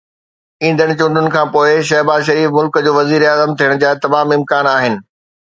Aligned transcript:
ايندڙ 0.63 0.89
چونڊن 0.99 1.27
کانپوءِ 1.35 1.69
شهباز 1.89 2.21
شريف 2.29 2.49
ملڪ 2.57 2.73
جو 2.87 2.95
وزيراعظم 2.99 3.55
ٿيڻ 3.61 3.71
جا 3.85 3.93
تمام 4.09 4.27
امڪان 4.41 4.73
آهن. 4.75 4.99